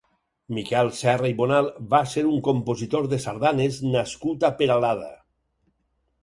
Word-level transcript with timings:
Miquel 0.57 0.87
Serra 0.99 1.29
i 1.33 1.35
Bonal 1.41 1.69
va 1.91 1.99
ser 2.13 2.23
un 2.29 2.39
compositor 2.47 3.05
de 3.13 3.19
sardanes 3.27 3.79
nascut 3.97 4.49
a 4.51 4.53
Peralada. 4.63 5.13